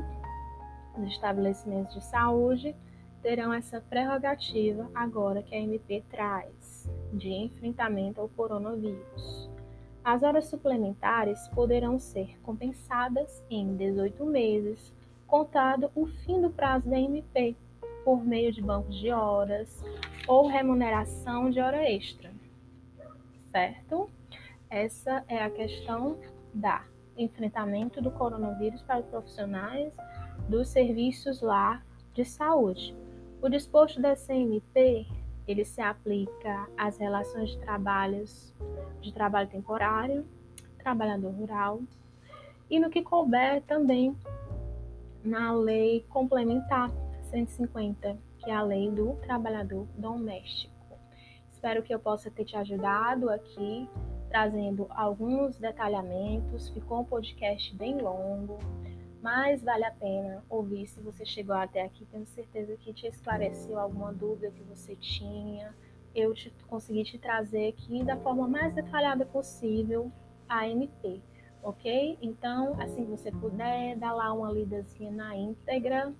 os 0.96 1.08
estabelecimentos 1.08 1.94
de 1.94 2.04
saúde, 2.04 2.76
terão 3.22 3.52
essa 3.52 3.80
prerrogativa 3.80 4.90
agora 4.94 5.42
que 5.42 5.54
a 5.54 5.60
MP 5.60 6.02
traz 6.10 6.90
de 7.12 7.30
enfrentamento 7.30 8.20
ao 8.20 8.28
coronavírus. 8.28 9.50
As 10.04 10.24
horas 10.24 10.46
suplementares 10.46 11.48
poderão 11.48 11.98
ser 11.98 12.36
compensadas 12.42 13.42
em 13.48 13.76
18 13.76 14.24
meses, 14.26 14.92
contado 15.28 15.90
o 15.94 16.06
fim 16.06 16.40
do 16.40 16.50
prazo 16.50 16.88
da 16.88 16.98
MP, 16.98 17.56
por 18.04 18.24
meio 18.24 18.52
de 18.52 18.62
bancos 18.62 18.98
de 18.98 19.10
horas 19.10 19.82
ou 20.26 20.46
remuneração 20.46 21.50
de 21.50 21.60
hora 21.60 21.88
extra. 21.90 22.30
Certo? 23.50 24.10
Essa 24.70 25.24
é 25.28 25.42
a 25.42 25.50
questão 25.50 26.18
da 26.54 26.84
enfrentamento 27.16 28.00
do 28.00 28.10
coronavírus 28.10 28.82
para 28.82 29.00
os 29.00 29.06
profissionais 29.06 29.92
dos 30.48 30.68
serviços 30.68 31.40
lá 31.40 31.82
de 32.14 32.24
saúde. 32.24 32.96
O 33.40 33.48
disposto 33.48 34.00
da 34.00 34.14
CMP, 34.14 35.06
ele 35.46 35.64
se 35.64 35.80
aplica 35.80 36.68
às 36.76 36.98
relações 36.98 37.50
de 37.50 37.58
trabalhos 37.58 38.54
de 39.00 39.12
trabalho 39.12 39.48
temporário, 39.48 40.24
trabalhador 40.78 41.32
rural 41.32 41.80
e 42.70 42.78
no 42.78 42.88
que 42.88 43.02
couber 43.02 43.62
também 43.62 44.16
na 45.24 45.52
lei 45.52 46.04
complementar 46.08 46.90
150, 47.32 48.16
que 48.38 48.50
é 48.50 48.54
a 48.54 48.62
lei 48.62 48.90
do 48.90 49.14
trabalhador 49.16 49.86
doméstico. 49.96 50.72
Espero 51.50 51.82
que 51.82 51.92
eu 51.92 51.98
possa 51.98 52.30
ter 52.30 52.44
te 52.44 52.56
ajudado 52.56 53.28
aqui, 53.28 53.88
trazendo 54.28 54.86
alguns 54.90 55.58
detalhamentos. 55.58 56.68
Ficou 56.68 57.00
um 57.00 57.04
podcast 57.04 57.74
bem 57.74 58.00
longo 58.00 58.58
mas 59.22 59.62
vale 59.62 59.84
a 59.84 59.90
pena 59.92 60.44
ouvir 60.50 60.84
se 60.88 61.00
você 61.00 61.24
chegou 61.24 61.54
até 61.54 61.82
aqui. 61.82 62.04
Tenho 62.06 62.26
certeza 62.26 62.76
que 62.76 62.92
te 62.92 63.06
esclareceu 63.06 63.78
alguma 63.78 64.12
dúvida 64.12 64.50
que 64.50 64.62
você 64.64 64.96
tinha. 64.96 65.72
Eu 66.12 66.34
te, 66.34 66.52
consegui 66.66 67.04
te 67.04 67.18
trazer 67.18 67.68
aqui 67.68 68.02
da 68.02 68.16
forma 68.16 68.48
mais 68.48 68.74
detalhada 68.74 69.24
possível 69.24 70.10
a 70.48 70.68
MP, 70.68 71.22
ok? 71.62 72.18
Então, 72.20 72.74
assim 72.82 73.04
que 73.04 73.10
você 73.12 73.30
puder, 73.30 73.96
dá 73.96 74.12
lá 74.12 74.32
uma 74.32 74.50
lidazinha 74.50 75.12
na 75.12 75.36
íntegra. 75.36 76.12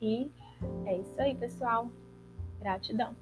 E 0.00 0.30
é 0.86 0.96
isso 0.98 1.14
aí, 1.18 1.34
pessoal. 1.34 1.90
Gratidão. 2.60 3.14